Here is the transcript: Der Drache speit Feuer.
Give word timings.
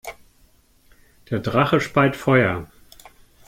Der 1.29 1.37
Drache 1.41 1.79
speit 1.79 2.15
Feuer. 2.15 2.67